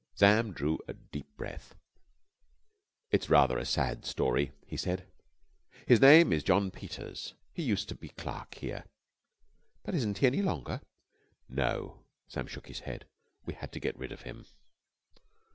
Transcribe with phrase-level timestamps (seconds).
[0.15, 1.75] Sam drew a deep breath.
[3.11, 5.05] "It's rather a sad story," he said.
[5.85, 7.35] "His name is John Peters.
[7.53, 8.85] He used to be clerk here."
[9.83, 10.81] "But isn't he any longer?"
[11.47, 13.05] "No." Sam shook his head.
[13.45, 14.47] "We had to get rid of him."